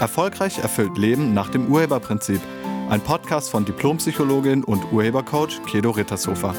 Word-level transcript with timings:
Erfolgreich 0.00 0.58
erfüllt 0.58 0.96
Leben 0.96 1.34
nach 1.34 1.50
dem 1.50 1.70
Urheberprinzip. 1.70 2.40
Ein 2.88 3.02
Podcast 3.02 3.50
von 3.50 3.66
Diplompsychologin 3.66 4.64
und 4.64 4.90
Urhebercoach 4.92 5.62
Kedo 5.66 5.90
Rittershofer. 5.90 6.54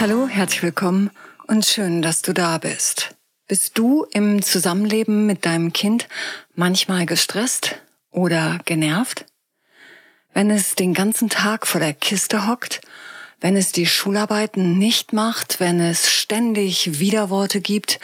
Hallo, 0.00 0.26
herzlich 0.26 0.64
willkommen 0.64 1.10
und 1.46 1.64
schön, 1.64 2.02
dass 2.02 2.22
du 2.22 2.34
da 2.34 2.58
bist. 2.58 3.14
Bist 3.46 3.78
du 3.78 4.04
im 4.12 4.42
Zusammenleben 4.42 5.26
mit 5.26 5.46
deinem 5.46 5.72
Kind 5.72 6.08
manchmal 6.56 7.06
gestresst 7.06 7.76
oder 8.10 8.58
genervt? 8.64 9.26
Wenn 10.34 10.50
es 10.50 10.74
den 10.74 10.92
ganzen 10.92 11.28
Tag 11.28 11.68
vor 11.68 11.80
der 11.80 11.92
Kiste 11.92 12.48
hockt 12.48 12.80
wenn 13.42 13.56
es 13.56 13.72
die 13.72 13.86
Schularbeiten 13.86 14.78
nicht 14.78 15.12
macht, 15.12 15.58
wenn 15.58 15.80
es 15.80 16.10
ständig 16.10 17.00
Widerworte 17.00 17.60
gibt 17.60 17.98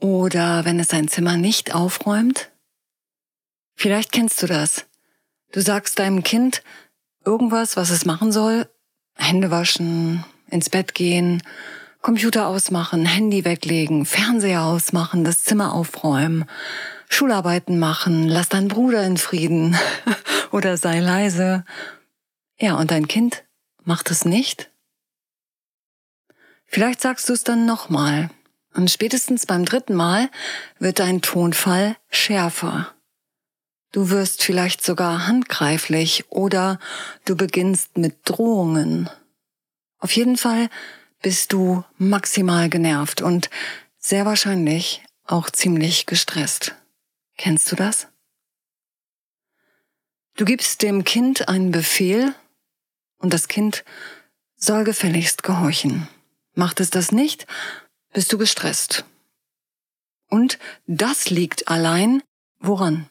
oder 0.00 0.64
wenn 0.64 0.80
es 0.80 0.88
sein 0.88 1.06
Zimmer 1.06 1.36
nicht 1.36 1.72
aufräumt? 1.72 2.50
Vielleicht 3.76 4.10
kennst 4.10 4.42
du 4.42 4.48
das. 4.48 4.86
Du 5.52 5.60
sagst 5.60 6.00
deinem 6.00 6.24
Kind 6.24 6.64
irgendwas, 7.24 7.76
was 7.76 7.90
es 7.90 8.04
machen 8.04 8.32
soll, 8.32 8.68
Hände 9.14 9.52
waschen, 9.52 10.24
ins 10.50 10.68
Bett 10.68 10.94
gehen, 10.94 11.44
Computer 12.00 12.48
ausmachen, 12.48 13.06
Handy 13.06 13.44
weglegen, 13.44 14.04
Fernseher 14.04 14.62
ausmachen, 14.62 15.22
das 15.22 15.44
Zimmer 15.44 15.74
aufräumen, 15.74 16.46
Schularbeiten 17.08 17.78
machen, 17.78 18.26
lass 18.26 18.48
deinen 18.48 18.66
Bruder 18.66 19.04
in 19.04 19.16
Frieden 19.16 19.76
oder 20.50 20.76
sei 20.76 20.98
leise. 20.98 21.64
Ja, 22.58 22.74
und 22.74 22.90
dein 22.90 23.06
Kind 23.06 23.44
macht 23.84 24.10
es 24.10 24.24
nicht? 24.24 24.71
Vielleicht 26.72 27.02
sagst 27.02 27.28
du 27.28 27.34
es 27.34 27.44
dann 27.44 27.66
nochmal. 27.66 28.30
Und 28.72 28.90
spätestens 28.90 29.44
beim 29.44 29.66
dritten 29.66 29.94
Mal 29.94 30.30
wird 30.78 31.00
dein 31.00 31.20
Tonfall 31.20 31.96
schärfer. 32.08 32.94
Du 33.92 34.08
wirst 34.08 34.42
vielleicht 34.42 34.82
sogar 34.82 35.26
handgreiflich 35.26 36.24
oder 36.30 36.78
du 37.26 37.36
beginnst 37.36 37.98
mit 37.98 38.20
Drohungen. 38.24 39.10
Auf 39.98 40.12
jeden 40.12 40.38
Fall 40.38 40.70
bist 41.20 41.52
du 41.52 41.84
maximal 41.98 42.70
genervt 42.70 43.20
und 43.20 43.50
sehr 43.98 44.24
wahrscheinlich 44.24 45.02
auch 45.26 45.50
ziemlich 45.50 46.06
gestresst. 46.06 46.74
Kennst 47.36 47.70
du 47.70 47.76
das? 47.76 48.08
Du 50.36 50.46
gibst 50.46 50.80
dem 50.80 51.04
Kind 51.04 51.48
einen 51.48 51.70
Befehl 51.70 52.34
und 53.18 53.34
das 53.34 53.48
Kind 53.48 53.84
soll 54.56 54.84
gefälligst 54.84 55.42
gehorchen. 55.42 56.08
Macht 56.54 56.80
es 56.80 56.90
das 56.90 57.12
nicht, 57.12 57.46
bist 58.12 58.32
du 58.32 58.38
gestresst. 58.38 59.04
Und 60.28 60.58
das 60.86 61.30
liegt 61.30 61.68
allein 61.68 62.22
woran? 62.58 63.08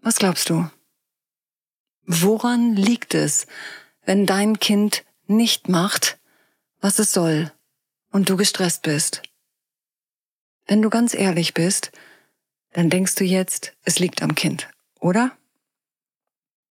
Was 0.00 0.16
glaubst 0.16 0.50
du? 0.50 0.70
Woran 2.04 2.74
liegt 2.74 3.14
es, 3.14 3.46
wenn 4.04 4.26
dein 4.26 4.58
Kind 4.58 5.04
nicht 5.26 5.68
macht, 5.68 6.18
was 6.80 6.98
es 6.98 7.12
soll 7.12 7.52
und 8.10 8.30
du 8.30 8.36
gestresst 8.36 8.82
bist? 8.82 9.22
Wenn 10.66 10.82
du 10.82 10.90
ganz 10.90 11.14
ehrlich 11.14 11.54
bist, 11.54 11.92
dann 12.72 12.90
denkst 12.90 13.14
du 13.16 13.24
jetzt, 13.24 13.74
es 13.84 13.98
liegt 13.98 14.22
am 14.22 14.34
Kind, 14.34 14.68
oder? 15.00 15.36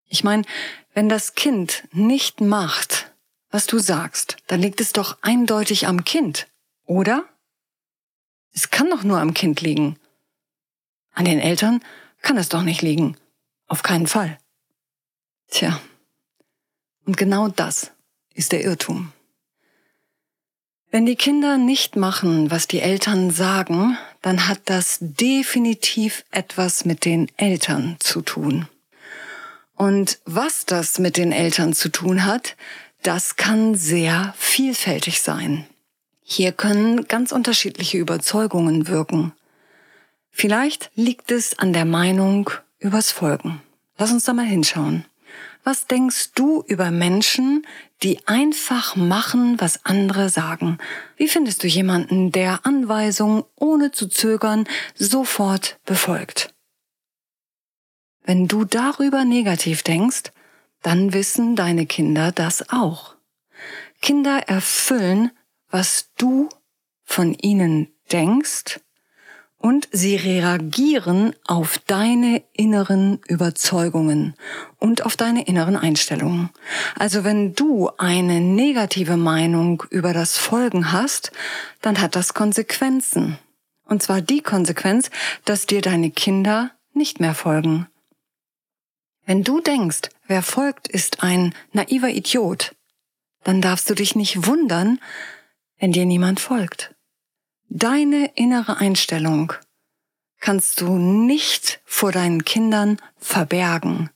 Ich 0.07 0.23
meine, 0.23 0.43
wenn 0.93 1.09
das 1.09 1.35
Kind 1.35 1.87
nicht 1.91 2.41
macht, 2.41 3.13
was 3.55 3.67
du 3.67 3.79
sagst, 3.79 4.35
dann 4.47 4.59
liegt 4.59 4.81
es 4.81 4.91
doch 4.91 5.17
eindeutig 5.21 5.87
am 5.87 6.03
Kind, 6.03 6.47
oder? 6.83 7.23
Es 8.51 8.69
kann 8.69 8.89
doch 8.89 9.03
nur 9.03 9.21
am 9.21 9.33
Kind 9.33 9.61
liegen. 9.61 9.97
An 11.13 11.23
den 11.23 11.39
Eltern 11.39 11.81
kann 12.21 12.35
es 12.35 12.49
doch 12.49 12.63
nicht 12.63 12.81
liegen. 12.81 13.15
Auf 13.67 13.81
keinen 13.81 14.07
Fall. 14.07 14.37
Tja. 15.47 15.79
Und 17.05 17.15
genau 17.15 17.47
das 17.47 17.91
ist 18.33 18.51
der 18.51 18.61
Irrtum. 18.61 19.13
Wenn 20.91 21.05
die 21.05 21.15
Kinder 21.15 21.57
nicht 21.57 21.95
machen, 21.95 22.51
was 22.51 22.67
die 22.67 22.81
Eltern 22.81 23.31
sagen, 23.31 23.97
dann 24.21 24.49
hat 24.49 24.63
das 24.65 24.97
definitiv 24.99 26.25
etwas 26.29 26.83
mit 26.83 27.05
den 27.05 27.31
Eltern 27.37 27.95
zu 27.99 28.21
tun. 28.21 28.67
Und 29.75 30.19
was 30.25 30.65
das 30.65 30.99
mit 30.99 31.15
den 31.15 31.31
Eltern 31.31 31.71
zu 31.71 31.87
tun 31.87 32.25
hat, 32.25 32.57
das 33.05 33.35
kann 33.35 33.75
sehr 33.75 34.33
vielfältig 34.37 35.21
sein. 35.21 35.67
Hier 36.21 36.51
können 36.51 37.07
ganz 37.07 37.31
unterschiedliche 37.31 37.99
Überzeugungen 37.99 38.87
wirken. 38.87 39.33
Vielleicht 40.31 40.89
liegt 40.95 41.29
es 41.29 41.59
an 41.59 41.71
der 41.71 41.85
Meinung 41.85 42.49
übers 42.79 43.11
Folgen. 43.11 43.61
Lass 43.97 44.11
uns 44.11 44.23
da 44.23 44.33
mal 44.33 44.45
hinschauen. 44.45 45.05
Was 45.63 45.85
denkst 45.85 46.31
du 46.33 46.63
über 46.67 46.89
Menschen, 46.89 47.65
die 48.01 48.19
einfach 48.27 48.95
machen, 48.95 49.59
was 49.59 49.85
andere 49.85 50.29
sagen? 50.29 50.79
Wie 51.15 51.27
findest 51.27 51.63
du 51.63 51.67
jemanden, 51.67 52.31
der 52.31 52.65
Anweisungen 52.65 53.43
ohne 53.55 53.91
zu 53.91 54.07
zögern 54.07 54.67
sofort 54.95 55.79
befolgt? 55.85 56.53
Wenn 58.23 58.47
du 58.47 58.65
darüber 58.65 59.25
negativ 59.25 59.83
denkst, 59.83 60.31
dann 60.85 61.13
wissen 61.13 61.55
deine 61.55 61.87
Kinder 61.87 62.31
das 62.31 62.69
auch. 62.69 63.15
Kinder 64.01 64.47
erfüllen, 64.47 65.31
was 65.71 66.11
du 66.15 66.47
von 67.03 67.33
ihnen 67.33 67.87
denkst 68.11 68.79
und 69.57 69.87
sie 69.91 70.15
reagieren 70.15 71.33
auf 71.43 71.79
deine 71.87 72.43
inneren 72.53 73.19
Überzeugungen 73.27 74.35
und 74.77 75.03
auf 75.03 75.17
deine 75.17 75.47
inneren 75.47 75.75
Einstellungen. 75.75 76.51
Also 76.99 77.23
wenn 77.23 77.55
du 77.55 77.89
eine 77.97 78.39
negative 78.39 79.17
Meinung 79.17 79.83
über 79.89 80.13
das 80.13 80.37
Folgen 80.37 80.91
hast, 80.91 81.31
dann 81.81 81.99
hat 81.99 82.15
das 82.15 82.35
Konsequenzen. 82.35 83.39
Und 83.85 84.03
zwar 84.03 84.21
die 84.21 84.41
Konsequenz, 84.41 85.09
dass 85.45 85.65
dir 85.65 85.81
deine 85.81 86.11
Kinder 86.11 86.69
nicht 86.93 87.19
mehr 87.19 87.33
folgen. 87.33 87.87
Wenn 89.25 89.43
du 89.43 89.59
denkst, 89.59 90.09
wer 90.27 90.41
folgt, 90.41 90.87
ist 90.87 91.23
ein 91.23 91.53
naiver 91.71 92.09
Idiot, 92.09 92.75
dann 93.43 93.61
darfst 93.61 93.89
du 93.89 93.95
dich 93.95 94.15
nicht 94.15 94.45
wundern, 94.45 94.99
wenn 95.79 95.91
dir 95.91 96.05
niemand 96.05 96.39
folgt. 96.39 96.95
Deine 97.69 98.31
innere 98.35 98.77
Einstellung 98.77 99.53
kannst 100.39 100.81
du 100.81 100.97
nicht 100.97 101.81
vor 101.85 102.11
deinen 102.11 102.45
Kindern 102.45 102.97
verbergen. 103.17 104.09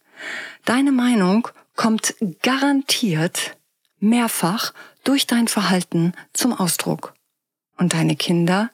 Deine 0.66 0.92
Meinung 0.92 1.48
kommt 1.76 2.16
garantiert 2.42 3.58
mehrfach 4.00 4.74
durch 5.04 5.28
dein 5.28 5.48
Verhalten 5.48 6.14
zum 6.34 6.54
Ausdruck. 6.54 7.14
Und 7.78 7.94
deine 7.94 8.16
Kinder 8.16 8.72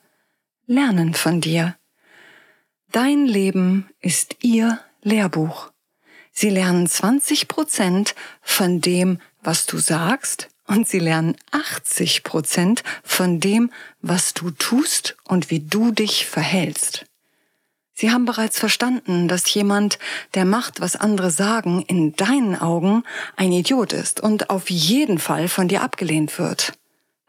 lernen 0.66 1.14
von 1.14 1.42
dir. 1.42 1.78
Dein 2.92 3.26
Leben 3.26 3.90
ist 4.00 4.38
ihr 4.42 4.80
Lehrbuch. 5.02 5.72
Sie 6.38 6.50
lernen 6.50 6.86
20 6.86 7.48
Prozent 7.48 8.14
von 8.42 8.82
dem, 8.82 9.20
was 9.42 9.66
du 9.66 9.78
sagst, 9.78 10.50
und 10.68 10.86
sie 10.88 11.00
lernen 11.00 11.38
80 11.52 12.24
Prozent 12.24 12.84
von 13.04 13.40
dem, 13.40 13.72
was 14.02 14.34
du 14.34 14.52
tust 14.52 15.16
und 15.24 15.50
wie 15.50 15.62
du 15.62 15.92
dich 15.92 16.26
verhältst. 16.26 17.06
Sie 17.94 18.12
haben 18.12 18.26
bereits 18.26 18.60
verstanden, 18.60 19.30
dass 19.30 19.54
jemand, 19.54 19.98
der 20.34 20.44
macht, 20.44 20.82
was 20.82 20.98
andere 20.98 21.32
sagen, 21.32 21.84
in 21.88 22.14
deinen 22.18 22.60
Augen 22.60 23.04
ein 23.38 23.54
Idiot 23.54 23.94
ist 23.94 24.20
und 24.20 24.50
auf 24.50 24.70
jeden 24.70 25.20
Fall 25.20 25.48
von 25.48 25.70
dir 25.70 25.84
abgelehnt 25.84 26.38
wird. 26.38 26.74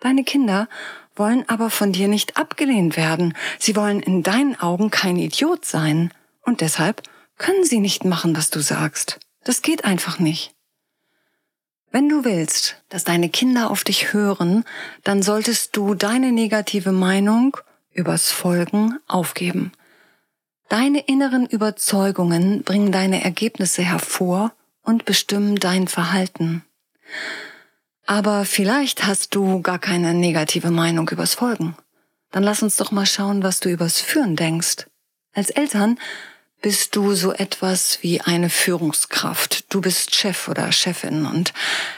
Deine 0.00 0.25
Kinder 0.25 0.69
wollen 1.14 1.49
aber 1.49 1.70
von 1.70 1.93
dir 1.93 2.08
nicht 2.08 2.37
abgelehnt 2.37 2.97
werden. 2.97 3.35
Sie 3.61 3.76
wollen 3.76 4.00
in 4.00 4.25
deinen 4.25 4.58
Augen 4.58 4.91
kein 4.91 5.17
Idiot 5.17 5.64
sein. 5.64 6.12
Und 6.43 6.61
deshalb 6.61 7.03
können 7.37 7.65
sie 7.65 7.81
nicht 7.81 8.05
machen, 8.05 8.37
was 8.37 8.50
du 8.50 8.61
sagst. 8.61 9.19
Das 9.44 9.62
geht 9.62 9.85
einfach 9.85 10.19
nicht. 10.19 10.55
Wenn 11.93 12.09
du 12.09 12.25
willst, 12.25 12.83
dass 12.88 13.05
deine 13.05 13.29
Kinder 13.29 13.71
auf 13.71 13.85
dich 13.85 14.12
hören, 14.12 14.65
dann 15.05 15.23
solltest 15.23 15.77
du 15.77 15.94
deine 15.94 16.33
negative 16.33 16.93
Meinung 16.93 17.56
übers 17.93 18.31
Folgen 18.31 18.99
aufgeben. 19.06 19.73
Deine 20.69 21.00
inneren 21.00 21.47
Überzeugungen 21.47 22.62
bringen 22.65 22.91
deine 22.91 23.25
Ergebnisse 23.25 23.82
hervor 23.82 24.53
und 24.82 25.05
bestimmen 25.05 25.56
dein 25.56 25.89
Verhalten. 25.89 26.65
Aber 28.05 28.44
vielleicht 28.44 29.06
hast 29.06 29.35
du 29.35 29.62
gar 29.62 29.79
keine 29.79 30.12
negative 30.12 30.71
Meinung 30.71 31.09
übers 31.09 31.35
Folgen. 31.35 31.77
Dann 32.31 32.43
lass 32.43 32.62
uns 32.62 32.77
doch 32.77 32.91
mal 32.91 33.06
schauen, 33.06 33.43
was 33.43 33.61
du 33.61 33.69
übers 33.69 34.00
Führen 34.00 34.37
denkst. 34.37 34.87
Als 35.32 35.50
Eltern 35.50 35.99
bist 36.62 36.97
du 36.97 37.14
so 37.14 37.32
etwas 37.32 37.99
wie 38.03 38.20
eine 38.20 38.50
Führungskraft. 38.50 39.73
Du 39.73 39.81
bist 39.81 40.14
Chef 40.14 40.49
oder 40.49 40.73
Chefin. 40.73 41.26
Und 41.26 41.53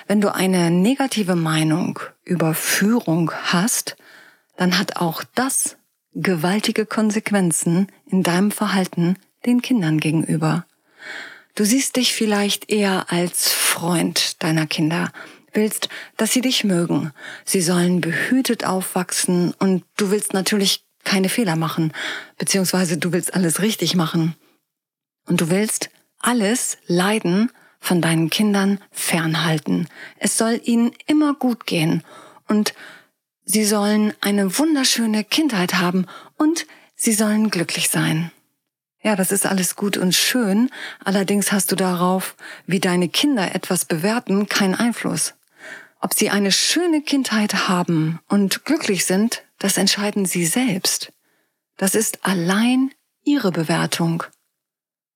wenn 0.07 0.21
du 0.21 0.35
eine 0.35 0.71
negative 0.71 1.37
Meinung 1.37 2.01
über 2.25 2.55
Führung 2.55 3.33
hast, 3.33 3.97
dann 4.57 4.79
hat 4.79 4.97
auch 4.97 5.23
das 5.35 5.77
gewaltige 6.15 6.85
Konsequenzen 6.85 7.89
in 8.07 8.23
deinem 8.23 8.51
Verhalten 8.51 9.17
den 9.47 9.63
Kindern 9.63 9.99
gegenüber. 10.01 10.67
Du 11.55 11.65
siehst 11.65 11.97
dich 11.97 12.13
vielleicht 12.13 12.71
eher 12.71 13.11
als 13.11 13.53
Freund 13.53 14.43
deiner 14.43 14.67
Kinder, 14.67 15.11
willst, 15.53 15.89
dass 16.17 16.33
sie 16.33 16.41
dich 16.41 16.65
mögen. 16.65 17.13
Sie 17.45 17.61
sollen 17.61 18.01
behütet 18.01 18.65
aufwachsen 18.65 19.55
und 19.59 19.85
du 19.97 20.11
willst 20.11 20.35
natürlich 20.35 20.85
keine 21.05 21.29
Fehler 21.29 21.57
machen, 21.57 21.93
beziehungsweise 22.37 22.99
du 22.99 23.13
willst 23.13 23.35
alles 23.35 23.63
richtig 23.63 23.95
machen. 23.95 24.35
Und 25.29 25.43
du 25.43 25.51
willst 25.51 25.91
alles 26.19 26.79
Leiden 26.87 27.53
von 27.79 28.01
deinen 28.01 28.31
Kindern 28.31 28.81
fernhalten. 28.91 29.87
Es 30.19 30.37
soll 30.37 30.61
ihnen 30.65 30.93
immer 31.07 31.35
gut 31.35 31.67
gehen 31.67 32.03
und 32.49 32.75
sie 33.45 33.65
sollen 33.65 34.15
eine 34.21 34.59
wunderschöne 34.59 35.25
Kindheit 35.25 35.75
haben 35.75 36.07
und 36.37 36.67
sie 36.97 37.13
sollen 37.13 37.51
glücklich 37.51 37.91
sein. 37.91 38.33
Ja, 39.03 39.15
das 39.15 39.31
ist 39.31 39.47
alles 39.47 39.77
gut 39.77 39.97
und 39.97 40.15
schön, 40.15 40.71
allerdings 41.05 41.53
hast 41.53 41.71
du 41.71 41.77
darauf, 41.77 42.35
wie 42.67 42.81
deine 42.81 43.09
Kinder 43.09 43.55
etwas 43.55 43.85
bewerten, 43.85 44.49
keinen 44.49 44.75
Einfluss. 44.75 45.35
Ob 46.01 46.15
sie 46.15 46.31
eine 46.31 46.51
schöne 46.51 47.03
Kindheit 47.03 47.69
haben 47.69 48.19
und 48.29 48.65
glücklich 48.65 49.05
sind, 49.05 49.45
das 49.59 49.77
entscheiden 49.77 50.27
sie 50.27 50.47
selbst. 50.47 51.13
Das 51.77 51.95
ist 51.95 52.25
allein 52.25 52.93
ihre 53.25 53.53
Bewertung. 53.53 54.25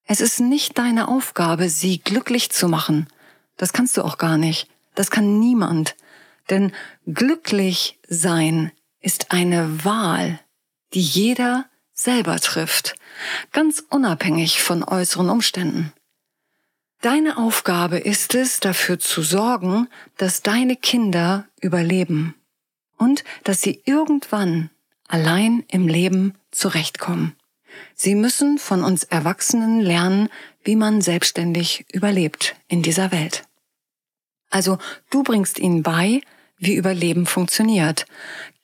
Es 0.07 0.21
ist 0.21 0.41
nicht 0.41 0.79
deine 0.79 1.09
Aufgabe, 1.09 1.69
sie 1.69 1.99
glücklich 1.99 2.51
zu 2.51 2.69
machen. 2.69 3.07
Das 3.57 3.73
kannst 3.73 3.97
du 3.97 4.03
auch 4.03 4.19
gar 4.19 4.37
nicht. 4.37 4.69
Das 4.95 5.11
kann 5.11 5.39
niemand. 5.39 5.97
Denn 6.51 6.73
glücklich 7.07 7.99
sein 8.09 8.73
ist 9.01 9.33
eine 9.33 9.85
Wahl, 9.85 10.41
die 10.95 11.01
jeder 11.01 11.67
selber 11.95 12.39
trifft, 12.41 12.95
ganz 13.53 13.85
unabhängig 13.91 14.63
von 14.63 14.83
äußeren 14.83 15.31
Umständen. 15.31 15.93
Deine 17.01 17.37
Aufgabe 17.37 17.99
ist 17.99 18.35
es, 18.35 18.61
dafür 18.61 18.99
zu 18.99 19.23
sorgen, 19.23 19.89
dass 20.19 20.43
deine 20.43 20.77
Kinder 20.77 21.47
überleben 21.61 22.35
und 22.97 23.25
dass 23.45 23.61
sie 23.61 23.83
irgendwann 23.85 24.71
allein 25.09 25.65
im 25.69 25.89
Leben 25.89 26.35
zurechtkommen. 26.53 27.37
Sie 27.95 28.15
müssen 28.15 28.59
von 28.59 28.85
uns 28.85 29.05
Erwachsenen 29.05 29.81
lernen, 29.81 30.29
wie 30.65 30.77
man 30.77 31.01
selbstständig 31.01 31.87
überlebt 31.93 32.57
in 32.69 32.83
dieser 32.83 33.13
Welt. 33.13 33.45
Also 34.51 34.79
du 35.11 35.23
bringst 35.23 35.59
ihnen 35.59 35.83
bei, 35.83 36.21
wie 36.59 36.75
Überleben 36.75 37.27
funktioniert, 37.27 38.07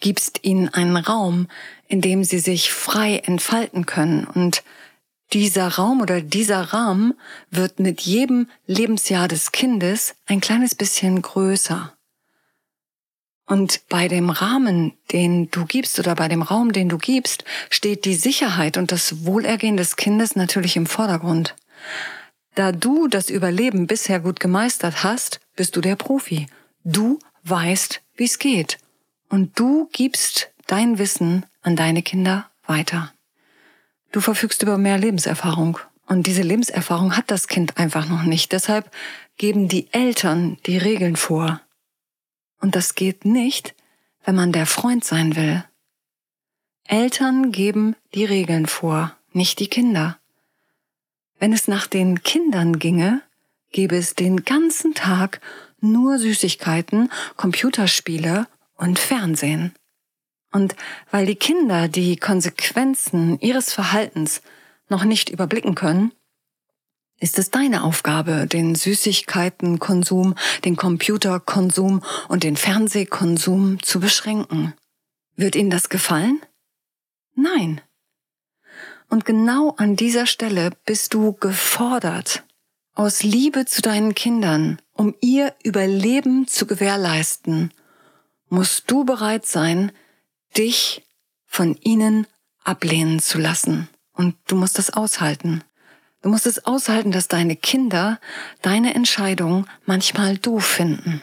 gibst 0.01 0.45
ihnen 0.45 0.69
einen 0.69 0.97
Raum, 0.97 1.49
in 1.89 2.01
dem 2.01 2.23
sie 2.25 2.39
sich 2.39 2.71
frei 2.71 3.19
entfalten 3.19 3.87
können 3.87 4.25
und 4.25 4.63
dieser 5.33 5.69
Raum 5.69 6.01
oder 6.01 6.21
dieser 6.23 6.61
Rahmen 6.61 7.15
wird 7.51 7.81
mit 7.81 8.01
jedem 8.01 8.49
Lebensjahr 8.67 9.29
des 9.29 9.53
Kindes 9.53 10.15
ein 10.27 10.41
kleines 10.41 10.75
bisschen 10.75 11.21
größer. 11.21 11.98
Und 13.49 13.89
bei 13.89 14.09
dem 14.09 14.29
Rahmen, 14.29 14.93
den 15.11 15.51
du 15.51 15.65
gibst 15.65 15.99
oder 15.99 16.15
bei 16.15 16.29
dem 16.29 16.43
Raum, 16.43 16.73
den 16.73 16.91
du 16.91 16.99
gibst, 16.99 17.45
steht 17.71 18.05
die 18.05 18.15
Sicherheit 18.15 18.77
und 18.77 18.93
das 18.93 19.25
Wohlergehen 19.25 19.79
des 19.79 19.97
Kindes 19.97 20.37
natürlich 20.37 20.77
im 20.77 20.85
Vordergrund. 20.85 21.57
Da 22.55 22.73
du 22.73 23.09
das 23.09 23.31
Überleben 23.31 23.87
bisher 23.87 24.21
gut 24.21 24.39
gemeistert 24.39 25.03
hast, 25.03 25.41
bist 25.57 25.77
du 25.77 25.81
der 25.81 25.97
Profi. 25.97 26.47
Du 26.85 27.19
weißt, 27.45 28.03
wie 28.17 28.25
es 28.25 28.39
geht. 28.39 28.79
Und 29.31 29.59
du 29.59 29.89
gibst 29.93 30.51
dein 30.67 30.99
Wissen 30.99 31.47
an 31.63 31.75
deine 31.75 32.03
Kinder 32.03 32.51
weiter. 32.67 33.13
Du 34.13 34.21
verfügst 34.21 34.63
über 34.63 34.77
mehr 34.77 34.99
Lebenserfahrung. 34.99 35.79
Und 36.07 36.27
diese 36.27 36.43
Lebenserfahrung 36.43 37.17
hat 37.17 37.31
das 37.31 37.49
Kind 37.49 37.79
einfach 37.79 38.09
noch 38.09 38.25
nicht. 38.25 38.53
Deshalb 38.53 38.91
geben 39.39 39.69
die 39.69 39.93
Eltern 39.93 40.59
die 40.67 40.77
Regeln 40.77 41.17
vor. 41.17 41.63
Und 42.61 42.75
das 42.75 42.95
geht 42.95 43.25
nicht, 43.25 43.75
wenn 44.25 44.35
man 44.35 44.53
der 44.53 44.67
Freund 44.67 45.05
sein 45.05 45.37
will. 45.37 45.65
Eltern 46.85 47.53
geben 47.53 47.97
die 48.15 48.25
Regeln 48.25 48.67
vor, 48.67 49.17
nicht 49.33 49.59
die 49.61 49.69
Kinder. 49.69 50.19
Wenn 51.39 51.53
es 51.53 51.69
nach 51.69 51.87
den 51.87 52.23
Kindern 52.23 52.79
ginge, 52.79 53.23
gäbe 53.71 53.97
es 53.97 54.15
den 54.15 54.45
ganzen 54.45 54.95
Tag 54.95 55.41
nur 55.81 56.19
Süßigkeiten, 56.19 57.11
Computerspiele 57.37 58.49
und 58.77 58.99
Fernsehen. 58.99 59.75
Und 60.51 60.75
weil 61.11 61.27
die 61.27 61.37
Kinder 61.37 61.89
die 61.89 62.17
Konsequenzen 62.17 63.39
ihres 63.41 63.73
Verhaltens 63.73 64.41
noch 64.89 65.05
nicht 65.05 65.29
überblicken 65.29 65.75
können, 65.75 66.13
ist 67.21 67.39
es 67.39 67.51
deine 67.51 67.83
Aufgabe, 67.83 68.47
den 68.47 68.75
Süßigkeitenkonsum, 68.75 70.35
den 70.65 70.77
Computerkonsum 70.77 72.03
und 72.29 72.45
den 72.45 72.57
Fernsehkonsum 72.57 73.83
zu 73.83 74.01
beschränken. 74.01 74.75
Wird 75.37 75.57
Ihnen 75.57 75.71
das 75.71 75.89
gefallen? 75.89 76.41
Nein. 77.35 77.81
Und 79.09 79.25
genau 79.25 79.75
an 79.77 79.97
dieser 79.97 80.27
Stelle 80.27 80.71
bist 80.85 81.15
du 81.15 81.33
gefordert, 81.33 82.45
aus 82.95 83.23
Liebe 83.23 83.65
zu 83.65 83.81
deinen 83.81 84.15
Kindern, 84.15 84.83
um 84.93 85.15
ihr 85.21 85.55
Überleben 85.63 86.49
zu 86.49 86.67
gewährleisten, 86.67 87.73
musst 88.49 88.91
du 88.91 89.05
bereit 89.05 89.47
sein, 89.47 89.93
dich 90.57 91.07
von 91.47 91.77
ihnen 91.83 92.27
ablehnen 92.65 93.21
zu 93.21 93.39
lassen. 93.39 93.89
Und 94.13 94.35
du 94.49 94.57
musst 94.57 94.79
das 94.79 94.91
aushalten. 94.91 95.63
Du 96.23 96.29
musst 96.29 96.47
es 96.47 96.65
aushalten, 96.67 97.13
dass 97.13 97.29
deine 97.29 97.57
Kinder 97.57 98.19
deine 98.63 98.95
Entscheidung 98.95 99.67
manchmal 99.87 100.37
doof 100.37 100.65
finden. 100.65 101.23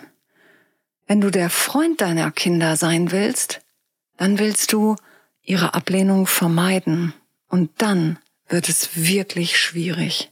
Wenn 1.07 1.21
du 1.21 1.29
der 1.29 1.49
Freund 1.49 2.01
deiner 2.01 2.31
Kinder 2.31 2.77
sein 2.77 3.11
willst, 3.11 3.61
dann 4.17 4.39
willst 4.39 4.71
du 4.73 4.95
ihre 5.41 5.73
Ablehnung 5.73 6.27
vermeiden. 6.27 7.13
Und 7.47 7.71
dann 7.77 8.17
wird 8.47 8.69
es 8.69 8.95
wirklich 8.95 9.57
schwierig. 9.57 10.31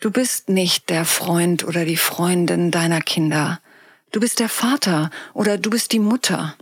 Du 0.00 0.10
bist 0.10 0.48
nicht 0.48 0.90
der 0.90 1.04
Freund 1.04 1.64
oder 1.64 1.84
die 1.84 1.96
Freundin 1.96 2.70
deiner 2.70 3.00
Kinder. 3.00 3.60
Du 4.10 4.20
bist 4.20 4.40
der 4.40 4.48
Vater 4.48 5.10
oder 5.32 5.58
du 5.58 5.70
bist 5.70 5.92
die 5.92 6.00
Mutter. 6.00 6.56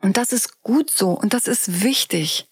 Und 0.00 0.16
das 0.16 0.32
ist 0.32 0.62
gut 0.62 0.90
so 0.90 1.10
und 1.10 1.32
das 1.32 1.46
ist 1.46 1.82
wichtig. 1.82 2.48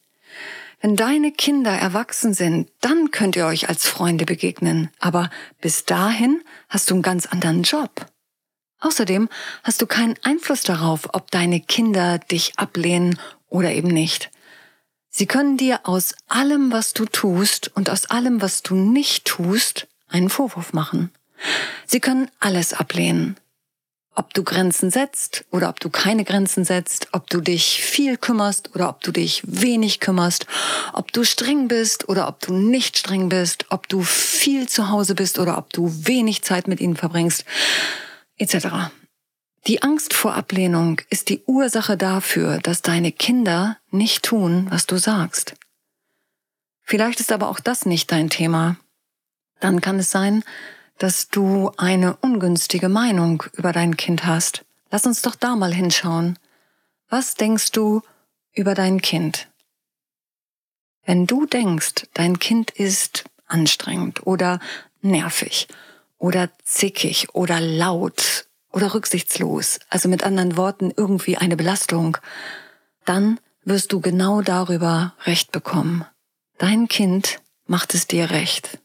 Wenn 0.81 0.97
deine 0.97 1.31
Kinder 1.31 1.73
erwachsen 1.73 2.33
sind, 2.33 2.71
dann 2.81 3.11
könnt 3.11 3.37
ihr 3.37 3.47
euch 3.47 3.69
als 3.69 3.87
Freunde 3.87 4.25
begegnen. 4.25 4.91
Aber 4.99 5.29
bis 5.61 5.85
dahin 5.85 6.43
hast 6.71 6.91
du 6.91 6.95
einen 6.95 7.03
ganz 7.03 7.27
anderen 7.27 7.63
Job. 7.63 8.07
Außerdem 8.81 9.29
hast 9.63 9.83
du 9.83 9.87
keinen 9.87 10.15
Einfluss 10.23 10.63
darauf, 10.63 11.11
ob 11.13 11.31
deine 11.31 11.61
Kinder 11.61 12.19
dich 12.19 12.59
ablehnen 12.59 13.19
oder 13.49 13.73
eben 13.73 13.89
nicht. 13.89 14.31
Sie 15.11 15.27
können 15.27 15.59
dir 15.59 15.81
aus 15.85 16.15
allem, 16.29 16.73
was 16.73 16.95
du 16.95 17.05
tust 17.05 17.69
und 17.77 17.91
aus 17.91 18.07
allem, 18.07 18.41
was 18.41 18.63
du 18.63 18.75
nicht 18.75 19.27
tust, 19.27 19.87
einen 20.09 20.31
Vorwurf 20.31 20.73
machen. 20.73 21.11
Sie 21.85 22.01
können 22.01 22.31
alles 22.39 22.73
ablehnen 22.73 23.37
ob 24.15 24.35
du 24.35 24.43
Grenzen 24.43 24.91
setzt 24.91 25.45
oder 25.51 25.69
ob 25.69 25.81
du 25.81 25.89
keine 25.89 26.25
Grenzen 26.25 26.65
setzt, 26.65 27.09
ob 27.13 27.31
du 27.31 27.41
dich 27.41 27.83
viel 27.83 28.17
kümmerst 28.17 28.75
oder 28.75 28.89
ob 28.89 29.03
du 29.03 29.13
dich 29.13 29.43
wenig 29.47 30.01
kümmerst, 30.01 30.47
ob 30.93 31.13
du 31.13 31.25
streng 31.25 31.69
bist 31.69 32.09
oder 32.09 32.29
ob 32.29 32.41
du 32.41 32.53
nicht 32.53 32.99
streng 32.99 33.29
bist, 33.29 33.67
ob 33.71 33.89
du 33.89 34.03
viel 34.03 34.69
zu 34.69 34.89
Hause 34.91 35.15
bist 35.15 35.39
oder 35.39 35.57
ob 35.59 35.73
du 35.73 35.91
wenig 36.07 36.43
Zeit 36.43 36.67
mit 36.67 36.81
ihnen 36.81 36.97
verbringst, 36.97 37.45
etc. 38.37 38.91
Die 39.67 39.83
Angst 39.83 40.15
vor 40.15 40.35
Ablehnung 40.35 41.01
ist 41.11 41.29
die 41.29 41.43
Ursache 41.47 41.97
dafür, 41.97 42.59
dass 42.59 42.83
deine 42.83 43.13
Kinder 43.13 43.77
nicht 43.91 44.25
tun, 44.25 44.67
was 44.71 44.87
du 44.87 44.97
sagst. 44.97 45.55
Vielleicht 46.83 47.21
ist 47.21 47.31
aber 47.31 47.49
auch 47.49 47.61
das 47.61 47.87
nicht 47.87 48.11
dein 48.11 48.31
Thema. 48.31 48.77
Dann 49.61 49.81
kann 49.81 49.99
es 49.99 50.11
sein, 50.11 50.43
dass 51.01 51.31
du 51.31 51.73
eine 51.79 52.17
ungünstige 52.19 52.91
Meinung 52.91 53.43
über 53.55 53.73
dein 53.73 53.97
Kind 53.97 54.27
hast. 54.27 54.67
Lass 54.91 55.07
uns 55.07 55.23
doch 55.23 55.35
da 55.35 55.57
mal 55.57 55.73
hinschauen. 55.73 56.39
Was 57.09 57.35
denkst 57.35 57.73
du 57.73 58.03
über 58.53 58.75
dein 58.75 59.01
Kind? 59.01 59.49
Wenn 61.07 61.27
du 61.27 61.47
denkst, 61.47 62.07
dein 62.13 62.39
Kind 62.39 62.71
ist 62.71 63.25
anstrengend 63.47 64.27
oder 64.27 64.61
nervig 65.01 65.69
oder 66.19 66.51
zickig 66.65 67.35
oder 67.35 67.61
laut 67.61 68.47
oder 68.71 68.93
rücksichtslos, 68.93 69.81
also 69.89 70.07
mit 70.11 70.23
anderen 70.23 70.59
Worten 70.59 70.93
irgendwie 70.95 71.39
eine 71.39 71.57
Belastung, 71.57 72.19
dann 73.07 73.41
wirst 73.65 73.93
du 73.93 74.01
genau 74.01 74.43
darüber 74.43 75.15
Recht 75.25 75.51
bekommen. 75.51 76.05
Dein 76.59 76.89
Kind 76.89 77.41
macht 77.67 77.95
es 77.95 78.07
dir 78.07 78.31
recht. 78.31 78.79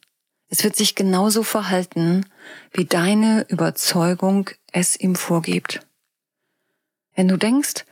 Es 0.47 0.63
wird 0.63 0.75
sich 0.75 0.95
genauso 0.95 1.43
verhalten, 1.43 2.25
wie 2.71 2.85
deine 2.85 3.45
Überzeugung 3.49 4.49
es 4.71 4.95
ihm 4.99 5.15
vorgibt. 5.15 5.85
Wenn 7.15 7.27
du 7.27 7.37
denkst, 7.37 7.85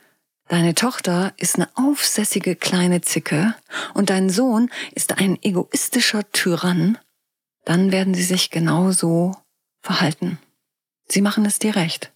deine 0.47 0.75
Tochter 0.75 1.33
ist 1.37 1.55
eine 1.55 1.69
aufsässige 1.75 2.55
kleine 2.55 3.01
Zicke 3.01 3.55
und 3.93 4.09
dein 4.09 4.29
Sohn 4.29 4.69
ist 4.91 5.17
ein 5.17 5.41
egoistischer 5.41 6.29
Tyrann, 6.31 6.97
dann 7.65 7.91
werden 7.91 8.13
sie 8.13 8.23
sich 8.23 8.49
genauso 8.49 9.35
verhalten. 9.81 10.37
Sie 11.07 11.21
machen 11.21 11.45
es 11.45 11.59
dir 11.59 11.75
recht. 11.75 12.11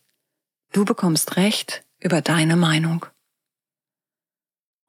Du 0.71 0.85
bekommst 0.85 1.37
Recht 1.37 1.83
über 1.99 2.21
deine 2.21 2.55
Meinung. 2.55 3.05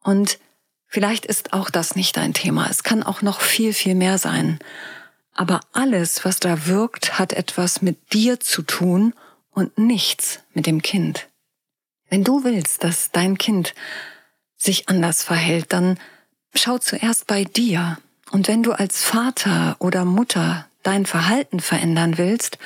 Und 0.02 0.38
vielleicht 0.87 1.26
ist 1.26 1.52
auch 1.52 1.71
das 1.71 1.97
nicht 1.97 2.17
dein 2.17 2.35
Thema. 2.35 2.69
Es 2.69 2.83
kann 2.83 3.02
auch 3.02 3.23
noch 3.23 3.40
viel, 3.40 3.73
viel 3.73 3.95
mehr 3.95 4.19
sein. 4.19 4.59
Aber 5.38 5.61
alles, 5.73 6.25
was 6.25 6.40
da 6.40 6.66
wirkt, 6.66 7.21
hat 7.21 7.33
etwas 7.33 7.80
mit 7.80 8.12
dir 8.12 8.40
zu 8.40 8.61
tun 8.62 9.14
und 9.52 9.78
nichts 9.78 10.40
mit 10.52 10.66
dem 10.66 10.83
Kind. 10.83 11.28
Wenn 12.11 12.25
du 12.25 12.42
willst, 12.42 12.83
dass 12.83 13.12
dein 13.12 13.38
Kind 13.38 13.73
sich 14.57 14.88
anders 14.88 15.23
verhält, 15.23 15.73
dann 15.73 15.97
schau 16.57 16.78
zuerst 16.78 17.28
bei 17.28 17.45
dir. 17.45 17.99
Und 18.33 18.49
wenn 18.49 18.64
du 18.64 18.73
als 18.73 19.04
Vater 19.04 19.76
oder 19.78 20.04
Mutter 20.04 20.66
dein 20.83 21.07
Verhalten 21.07 21.61
verändern 21.61 22.18
willst, 22.18 22.59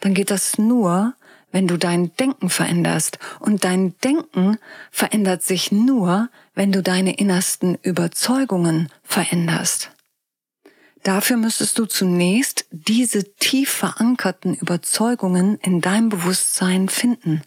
dann 0.00 0.12
geht 0.12 0.32
das 0.32 0.58
nur, 0.58 1.14
wenn 1.52 1.68
du 1.68 1.76
dein 1.76 2.10
Denken 2.16 2.50
veränderst. 2.50 3.20
Und 3.38 3.62
dein 3.62 3.96
Denken 4.00 4.58
verändert 4.90 5.44
sich 5.44 5.70
nur, 5.70 6.28
wenn 6.56 6.72
du 6.72 6.82
deine 6.82 7.14
innersten 7.14 7.76
Überzeugungen 7.82 8.88
veränderst. 9.04 9.92
Dafür 11.06 11.36
müsstest 11.36 11.78
du 11.78 11.86
zunächst 11.86 12.66
diese 12.72 13.32
tief 13.36 13.70
verankerten 13.70 14.56
Überzeugungen 14.56 15.56
in 15.62 15.80
deinem 15.80 16.08
Bewusstsein 16.08 16.88
finden 16.88 17.42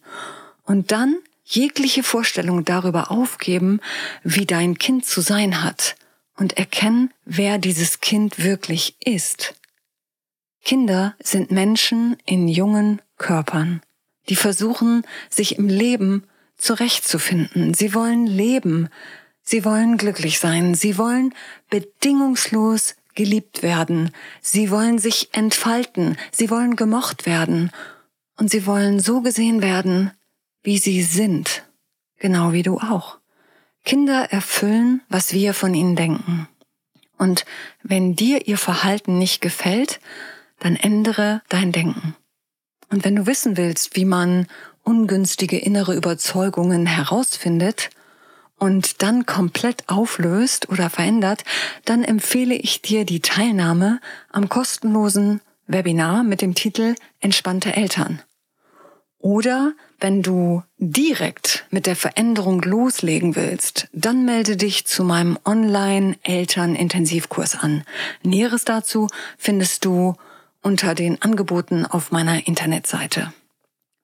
und 0.63 0.94
dann 0.94 1.18
jegliche 1.44 2.01
Vorstellung 2.01 2.63
darüber 2.63 3.12
aufgeben, 3.12 3.82
wie 4.24 4.46
dein 4.46 4.78
Kind 4.78 5.06
zu 5.06 5.20
sein 5.20 5.62
hat 5.62 5.98
und 6.38 6.58
erkennen, 6.58 7.13
wer 7.25 7.58
dieses 7.58 8.00
Kind 8.00 8.42
wirklich 8.42 8.96
ist. 9.06 9.56
Kinder 10.63 11.16
sind 11.22 11.51
Menschen 11.51 12.16
in 12.25 12.48
jungen 12.48 13.01
Körpern, 13.18 13.82
die 14.30 14.38
versuchen, 14.38 15.04
sich 15.30 15.58
im 15.58 15.68
Leben 15.68 16.24
zurechtzufinden. 16.56 17.74
Sie 17.74 17.94
wollen 17.94 18.25
leben, 18.25 18.88
sie 19.42 19.66
wollen 19.66 19.98
glücklich 19.98 20.39
sein, 20.39 20.75
sie 20.75 20.98
wollen 20.98 21.36
bedingungslos 21.70 22.96
geliebt 23.19 23.63
werden, 23.63 24.11
sie 24.39 24.71
wollen 24.71 24.97
sich 24.97 25.33
entfalten, 25.33 26.15
sie 26.31 26.49
wollen 26.49 26.77
gemocht 26.77 27.25
werden 27.25 27.69
und 28.38 28.49
sie 28.49 28.65
wollen 28.65 29.01
so 29.01 29.19
gesehen 29.19 29.61
werden, 29.61 30.11
wie 30.63 30.77
sie 30.77 31.03
sind, 31.03 31.65
genau 32.17 32.53
wie 32.53 32.63
du 32.63 32.77
auch. 32.77 33.17
Kinder 33.83 34.31
erfüllen, 34.31 35.01
was 35.09 35.33
wir 35.33 35.53
von 35.53 35.73
ihnen 35.73 35.97
denken. 35.97 36.47
Und 37.17 37.43
wenn 37.83 38.15
dir 38.15 38.47
ihr 38.47 38.57
Verhalten 38.57 39.17
nicht 39.17 39.41
gefällt, 39.41 39.99
dann 40.59 40.77
ändere 40.77 41.41
dein 41.49 41.73
Denken. 41.73 42.15
Und 42.89 43.03
wenn 43.03 43.17
du 43.17 43.25
wissen 43.25 43.57
willst, 43.57 43.97
wie 43.97 44.05
man 44.05 44.47
ungünstige 44.83 45.57
innere 45.57 45.93
Überzeugungen 45.93 46.85
herausfindet 46.85 47.89
und 48.60 49.01
dann 49.01 49.25
komplett 49.25 49.89
auflöst 49.89 50.70
oder 50.70 50.89
verändert, 50.89 51.44
dann 51.86 52.04
empfehle 52.04 52.56
ich 52.56 52.82
dir 52.82 53.06
die 53.06 53.22
Teilnahme 53.22 54.00
am 54.32 54.50
kostenlosen 54.50 55.42
Webinar 55.68 56.24
mit 56.24 56.42
dem 56.42 56.56
Titel 56.56 56.96
Entspannte 57.20 57.75
Eltern. 57.75 58.22
Oder 59.20 59.74
wenn 60.00 60.24
du 60.24 60.63
direkt 60.78 61.66
mit 61.72 61.86
der 61.86 61.98
Veränderung 61.98 62.62
loslegen 62.62 63.36
willst, 63.36 63.89
dann 63.92 64.24
melde 64.24 64.56
dich 64.56 64.86
zu 64.86 65.04
meinem 65.04 65.38
Online-Eltern-Intensivkurs 65.44 67.56
an. 67.56 67.84
Näheres 68.24 68.63
dazu 68.63 69.08
findest 69.38 69.84
du 69.84 70.16
unter 70.62 70.96
den 70.96 71.22
Angeboten 71.22 71.86
auf 71.86 72.12
meiner 72.12 72.48
Internetseite. 72.48 73.34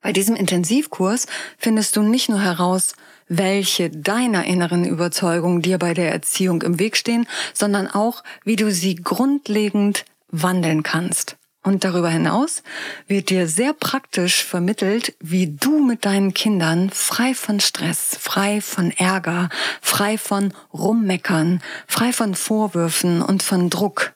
Bei 0.01 0.11
diesem 0.11 0.35
Intensivkurs 0.35 1.27
findest 1.57 1.95
du 1.95 2.01
nicht 2.03 2.27
nur 2.29 2.41
heraus, 2.41 2.95
welche 3.27 3.89
deiner 3.89 4.45
inneren 4.45 4.85
Überzeugungen 4.85 5.61
dir 5.61 5.77
bei 5.77 5.93
der 5.93 6.11
Erziehung 6.11 6.61
im 6.61 6.79
Weg 6.79 6.97
stehen, 6.97 7.27
sondern 7.53 7.87
auch, 7.87 8.23
wie 8.43 8.55
du 8.55 8.71
sie 8.71 8.95
grundlegend 8.95 10.05
wandeln 10.29 10.83
kannst. 10.83 11.37
Und 11.65 11.83
darüber 11.83 12.09
hinaus 12.09 12.61
wird 13.07 13.31
dir 13.31 13.47
sehr 13.47 13.73
praktisch 13.73 14.43
vermittelt, 14.43 15.15
wie 15.19 15.47
du 15.47 15.83
mit 15.83 16.05
deinen 16.05 16.35
Kindern 16.35 16.91
frei 16.91 17.33
von 17.33 17.59
Stress, 17.59 18.15
frei 18.19 18.61
von 18.61 18.91
Ärger, 18.91 19.49
frei 19.81 20.19
von 20.19 20.53
Rummeckern, 20.71 21.63
frei 21.87 22.13
von 22.13 22.35
Vorwürfen 22.35 23.23
und 23.23 23.41
von 23.41 23.71
Druck 23.71 24.13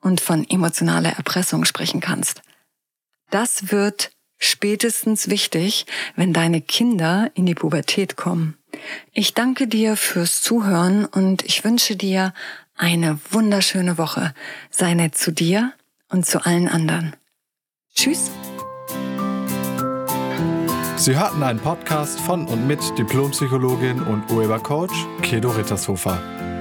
und 0.00 0.20
von 0.20 0.48
emotionaler 0.48 1.10
Erpressung 1.10 1.64
sprechen 1.64 2.00
kannst. 2.00 2.42
Das 3.30 3.72
wird 3.72 4.12
spätestens 4.38 5.28
wichtig, 5.28 5.86
wenn 6.14 6.32
deine 6.32 6.60
Kinder 6.60 7.30
in 7.34 7.46
die 7.46 7.54
Pubertät 7.54 8.16
kommen. 8.16 8.56
Ich 9.12 9.34
danke 9.34 9.66
dir 9.66 9.96
fürs 9.96 10.42
Zuhören 10.42 11.04
und 11.04 11.44
ich 11.44 11.64
wünsche 11.64 11.96
dir 11.96 12.34
eine 12.76 13.18
wunderschöne 13.30 13.98
Woche. 13.98 14.34
Sei 14.70 14.94
nett 14.94 15.16
zu 15.16 15.32
dir 15.32 15.72
und 16.08 16.26
zu 16.26 16.44
allen 16.44 16.68
anderen. 16.68 17.16
Tschüss. 17.94 18.30
Sie 20.96 21.16
hörten 21.16 21.42
einen 21.42 21.60
Podcast 21.60 22.18
von 22.20 22.46
und 22.46 22.66
mit 22.66 22.80
Diplompsychologin 22.98 24.02
und 24.02 24.30
Urhebercoach 24.30 25.06
Kedo 25.22 25.50
Rittershofer. 25.50 26.20